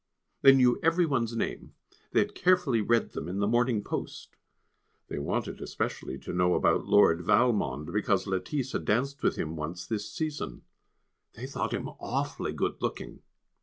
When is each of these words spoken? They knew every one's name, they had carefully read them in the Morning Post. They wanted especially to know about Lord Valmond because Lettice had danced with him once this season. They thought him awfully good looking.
They 0.41 0.51
knew 0.55 0.79
every 0.81 1.05
one's 1.05 1.35
name, 1.35 1.75
they 2.11 2.21
had 2.21 2.33
carefully 2.33 2.81
read 2.81 3.11
them 3.11 3.27
in 3.27 3.37
the 3.37 3.45
Morning 3.45 3.83
Post. 3.83 4.35
They 5.09 5.19
wanted 5.19 5.61
especially 5.61 6.17
to 6.21 6.33
know 6.33 6.55
about 6.55 6.87
Lord 6.87 7.21
Valmond 7.21 7.93
because 7.93 8.25
Lettice 8.25 8.71
had 8.71 8.83
danced 8.83 9.21
with 9.21 9.35
him 9.35 9.55
once 9.55 9.85
this 9.85 10.09
season. 10.11 10.63
They 11.33 11.45
thought 11.45 11.71
him 11.75 11.87
awfully 11.99 12.51
good 12.51 12.81
looking. 12.81 13.21